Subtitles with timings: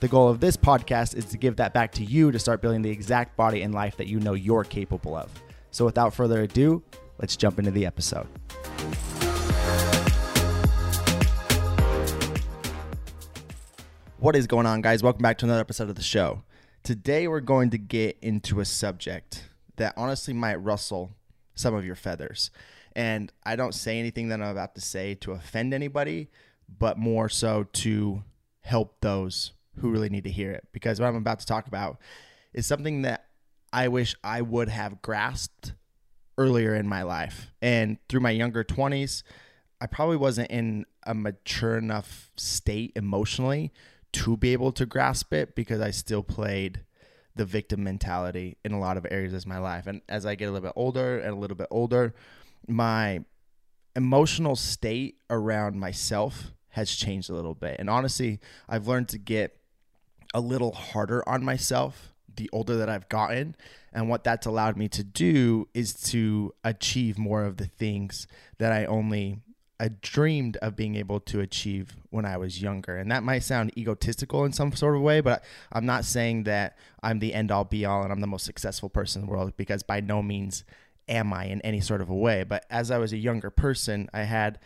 [0.00, 2.82] The goal of this podcast is to give that back to you to start building
[2.82, 5.28] the exact body and life that you know you're capable of.
[5.72, 6.84] So, without further ado,
[7.18, 8.28] let's jump into the episode.
[14.18, 15.02] What is going on, guys?
[15.02, 16.44] Welcome back to another episode of the show.
[16.84, 21.16] Today, we're going to get into a subject that honestly might rustle
[21.56, 22.52] some of your feathers.
[22.94, 26.30] And I don't say anything that I'm about to say to offend anybody,
[26.68, 28.22] but more so to
[28.60, 30.66] help those who really need to hear it.
[30.72, 31.98] Because what I'm about to talk about
[32.52, 33.26] is something that
[33.72, 35.74] I wish I would have grasped
[36.36, 37.50] earlier in my life.
[37.60, 39.22] And through my younger 20s,
[39.80, 43.72] I probably wasn't in a mature enough state emotionally
[44.12, 46.84] to be able to grasp it because I still played
[47.36, 49.86] the victim mentality in a lot of areas of my life.
[49.86, 52.14] And as I get a little bit older and a little bit older,
[52.66, 53.24] my
[53.94, 57.76] emotional state around myself has changed a little bit.
[57.78, 59.57] And honestly, I've learned to get
[60.34, 63.54] a little harder on myself the older that I've gotten.
[63.92, 68.26] And what that's allowed me to do is to achieve more of the things
[68.58, 69.40] that I only
[69.80, 72.96] I dreamed of being able to achieve when I was younger.
[72.96, 76.76] And that might sound egotistical in some sort of way, but I'm not saying that
[77.00, 79.56] I'm the end all be all and I'm the most successful person in the world
[79.56, 80.64] because by no means
[81.08, 82.42] am I in any sort of a way.
[82.42, 84.58] But as I was a younger person, I had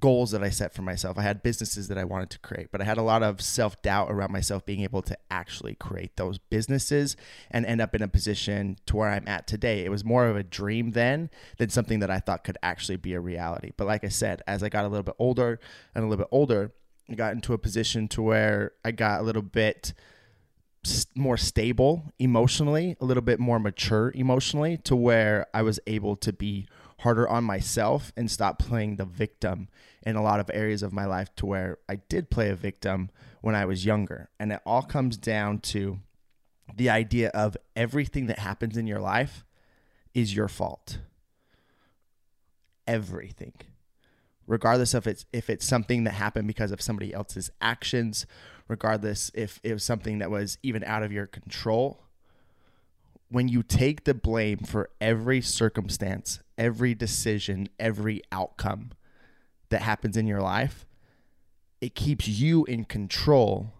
[0.00, 1.18] goals that I set for myself.
[1.18, 3.80] I had businesses that I wanted to create, but I had a lot of self
[3.82, 7.16] doubt around myself being able to actually create those businesses
[7.50, 9.84] and end up in a position to where I'm at today.
[9.84, 13.14] It was more of a dream then than something that I thought could actually be
[13.14, 13.72] a reality.
[13.76, 15.60] But like I said, as I got a little bit older
[15.94, 16.72] and a little bit older,
[17.08, 19.92] I got into a position to where I got a little bit
[21.14, 26.32] more stable emotionally, a little bit more mature emotionally to where I was able to
[26.32, 26.66] be
[27.04, 29.68] harder on myself and stop playing the victim
[30.06, 33.10] in a lot of areas of my life to where I did play a victim
[33.42, 34.30] when I was younger.
[34.40, 36.00] And it all comes down to
[36.74, 39.44] the idea of everything that happens in your life
[40.14, 41.00] is your fault.
[42.86, 43.52] Everything.
[44.46, 48.24] Regardless of it's if it's something that happened because of somebody else's actions,
[48.66, 52.03] regardless if it was something that was even out of your control,
[53.34, 58.92] when you take the blame for every circumstance, every decision, every outcome
[59.70, 60.86] that happens in your life,
[61.80, 63.72] it keeps you in control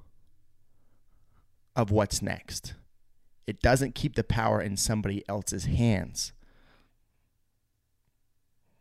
[1.77, 2.75] of what's next.
[3.47, 6.33] It doesn't keep the power in somebody else's hands.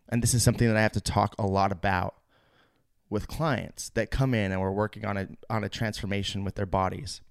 [0.09, 2.15] And this is something that I have to talk a lot about
[3.11, 6.65] with clients that come in and we're working on a on a transformation with their
[6.65, 7.21] bodies.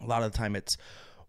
[0.00, 0.76] A lot of the time it's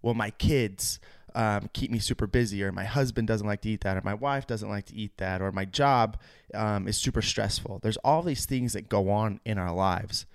[0.03, 0.99] well my kids
[1.39, 4.13] um, keep me super busy, or my husband doesn't like to eat that, or my
[4.13, 6.17] wife doesn't like to eat that, or my job
[6.53, 7.79] um, is super stressful.
[7.81, 10.25] There's all these things that go on in our lives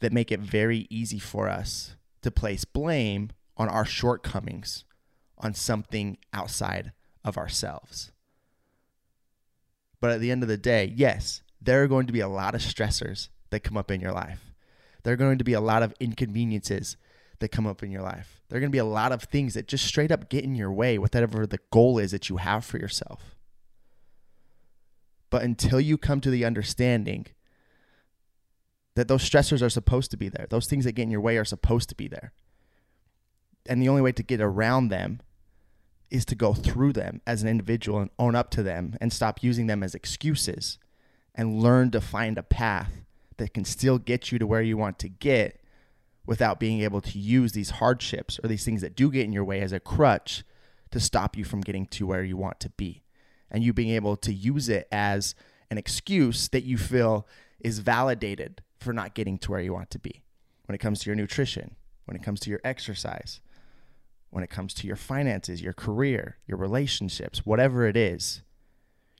[0.00, 3.28] that make it very easy for us to place blame
[3.58, 4.84] on our shortcomings
[5.36, 6.92] on something outside
[7.26, 8.10] of ourselves.
[10.00, 12.54] But at the end of the day, yes, there are going to be a lot
[12.54, 14.54] of stressors that come up in your life.
[15.02, 16.96] There are going to be a lot of inconveniences
[17.40, 18.40] that come up in your life.
[18.48, 20.54] There are going to be a lot of things that just straight up get in
[20.54, 23.36] your way, whatever the goal is that you have for yourself.
[25.30, 27.26] But until you come to the understanding
[28.94, 31.36] that those stressors are supposed to be there, those things that get in your way
[31.36, 32.32] are supposed to be there.
[33.68, 35.20] And the only way to get around them
[36.10, 39.42] is to go through them as an individual and own up to them and stop
[39.42, 40.78] using them as excuses
[41.34, 43.04] and learn to find a path
[43.36, 45.60] that can still get you to where you want to get
[46.28, 49.46] without being able to use these hardships or these things that do get in your
[49.46, 50.44] way as a crutch
[50.90, 53.02] to stop you from getting to where you want to be.
[53.50, 55.34] And you being able to use it as
[55.70, 57.26] an excuse that you feel
[57.60, 60.22] is validated for not getting to where you want to be.
[60.66, 63.40] When it comes to your nutrition, when it comes to your exercise,
[64.28, 68.42] when it comes to your finances, your career, your relationships, whatever it is,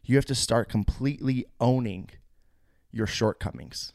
[0.04, 2.10] you have to start completely owning
[2.92, 3.94] your shortcomings.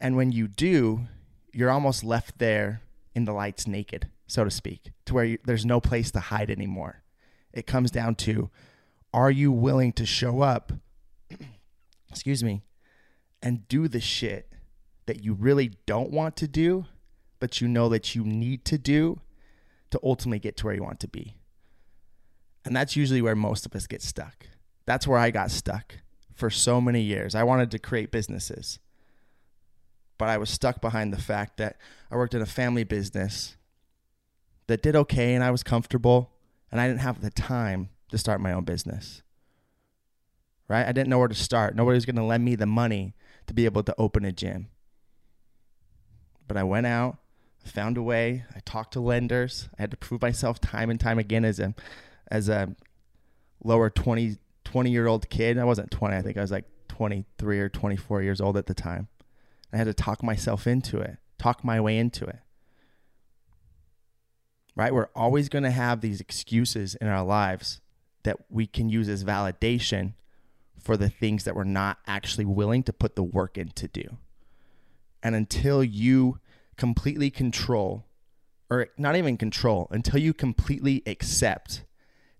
[0.00, 1.08] And when you do,
[1.56, 2.82] you're almost left there
[3.14, 6.50] in the lights naked, so to speak, to where you, there's no place to hide
[6.50, 7.02] anymore.
[7.50, 8.50] It comes down to
[9.14, 10.72] are you willing to show up,
[12.10, 12.62] excuse me,
[13.42, 14.52] and do the shit
[15.06, 16.84] that you really don't want to do,
[17.40, 19.20] but you know that you need to do
[19.90, 21.36] to ultimately get to where you want to be.
[22.66, 24.46] And that's usually where most of us get stuck.
[24.84, 25.94] That's where I got stuck
[26.34, 27.34] for so many years.
[27.34, 28.78] I wanted to create businesses,
[30.18, 31.76] but I was stuck behind the fact that
[32.10, 33.56] I worked in a family business
[34.66, 36.32] that did okay and I was comfortable
[36.70, 39.22] and I didn't have the time to start my own business.
[40.68, 40.86] Right?
[40.86, 41.76] I didn't know where to start.
[41.76, 43.14] Nobody was going to lend me the money
[43.46, 44.68] to be able to open a gym.
[46.48, 47.18] But I went out,
[47.64, 48.44] found a way.
[48.54, 49.68] I talked to lenders.
[49.78, 51.74] I had to prove myself time and time again as a
[52.28, 52.74] as a
[53.62, 55.58] lower 20 20 year old kid.
[55.58, 56.16] I wasn't 20.
[56.16, 59.08] I think I was like 23 or 24 years old at the time.
[59.72, 62.38] I had to talk myself into it, talk my way into it.
[64.74, 64.92] Right?
[64.92, 67.80] We're always going to have these excuses in our lives
[68.24, 70.14] that we can use as validation
[70.78, 74.18] for the things that we're not actually willing to put the work in to do.
[75.22, 76.38] And until you
[76.76, 78.04] completely control,
[78.70, 81.84] or not even control, until you completely accept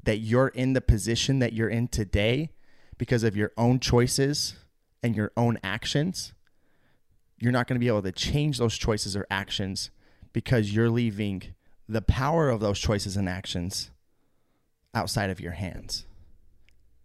[0.03, 2.51] that you're in the position that you're in today
[2.99, 4.55] because of your own choices
[5.03, 6.33] and your own actions,
[7.39, 9.91] you're not going to be able to change those choices or actions
[10.33, 11.43] because you're leaving
[11.89, 13.91] the power of those choices and actions
[14.95, 16.07] outside of your hands.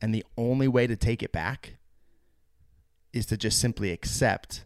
[0.02, 1.76] And the only way to take it back
[3.14, 4.66] is to just simply accept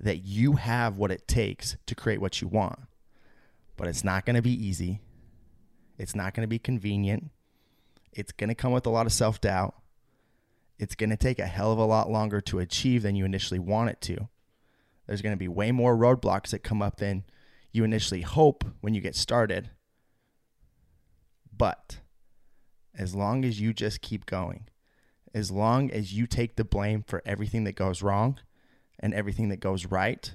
[0.00, 2.78] that you have what it takes to create what you want.
[3.76, 5.00] But it's not going to be easy.
[5.98, 7.30] It's not going to be convenient.
[8.12, 9.74] It's going to come with a lot of self doubt.
[10.78, 13.58] It's going to take a hell of a lot longer to achieve than you initially
[13.58, 14.28] want it to.
[15.06, 17.24] There's going to be way more roadblocks that come up than
[17.72, 19.70] you initially hope when you get started.
[21.56, 21.98] But
[22.94, 24.68] as long as you just keep going,
[25.34, 28.38] as long as you take the blame for everything that goes wrong
[28.98, 30.34] and everything that goes right,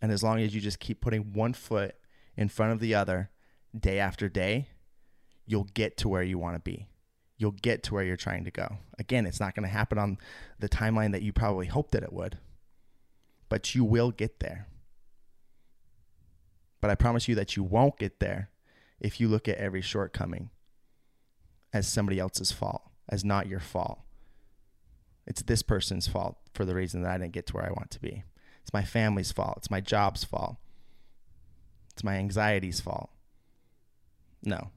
[0.00, 1.94] and as long as you just keep putting one foot
[2.36, 3.30] in front of the other
[3.78, 4.68] day after day,
[5.46, 6.88] you'll get to where you want to be.
[7.36, 8.78] You'll get to where you're trying to go.
[8.98, 10.18] Again, it's not going to happen on
[10.58, 12.38] the timeline that you probably hoped that it would,
[13.52, 14.66] but you will get there.
[16.80, 18.48] But I promise you that you won't get there
[18.98, 20.48] if you look at every shortcoming
[21.70, 24.00] as somebody else's fault, as not your fault.
[25.26, 27.90] It's this person's fault for the reason that I didn't get to where I want
[27.90, 28.24] to be.
[28.62, 29.58] It's my family's fault.
[29.58, 30.56] It's my job's fault.
[31.92, 33.10] It's my anxiety's fault.
[34.42, 34.70] No,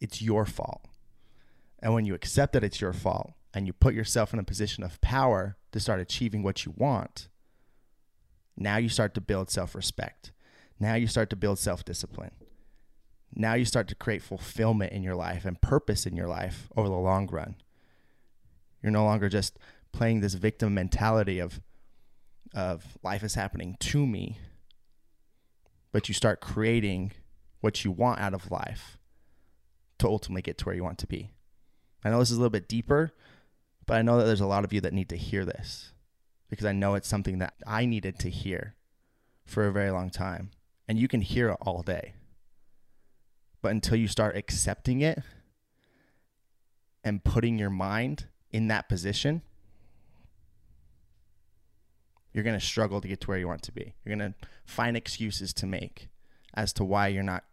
[0.00, 0.86] it's your fault.
[1.80, 4.82] And when you accept that it's your fault and you put yourself in a position
[4.82, 7.28] of power to start achieving what you want,
[8.56, 10.32] now you start to build self respect.
[10.78, 12.32] Now you start to build self discipline.
[13.34, 16.88] Now you start to create fulfillment in your life and purpose in your life over
[16.88, 17.56] the long run.
[18.82, 19.58] You're no longer just
[19.92, 21.60] playing this victim mentality of
[22.54, 24.38] of life is happening to me,
[25.92, 27.12] but you start creating
[27.60, 28.96] what you want out of life
[29.98, 31.32] to ultimately get to where you want to be.
[32.04, 33.12] I know this is a little bit deeper,
[33.86, 35.92] but I know that there's a lot of you that need to hear this
[36.48, 38.74] because I know it's something that I needed to hear
[39.44, 40.50] for a very long time.
[40.88, 42.14] And you can hear it all day.
[43.62, 45.20] But until you start accepting it
[47.02, 49.42] and putting your mind in that position,
[52.32, 53.94] you're going to struggle to get to where you want to be.
[54.04, 56.08] You're going to find excuses to make
[56.54, 57.44] as to why you're not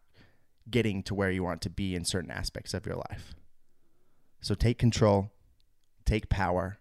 [0.70, 3.34] getting to where you want to be in certain aspects of your life.
[4.41, 5.32] So take control,
[6.06, 6.77] take power,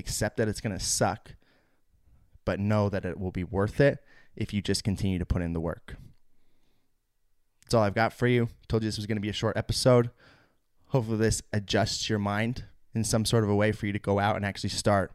[0.00, 1.36] accept that it's going to suck,
[2.44, 3.98] but know that it will be worth it
[4.34, 5.96] if you just continue to put in the work.
[7.62, 8.48] That's all I've got for you.
[8.68, 10.10] Told you this was going to be a short episode.
[10.86, 12.64] Hopefully, this adjusts your mind
[12.94, 15.12] in some sort of a way for you to go out and actually start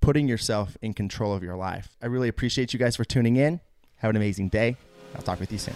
[0.00, 1.96] putting yourself in control of your life.
[2.00, 3.60] I really appreciate you guys for tuning in.
[3.96, 4.76] Have an amazing day.
[5.16, 5.74] I'll talk with you soon.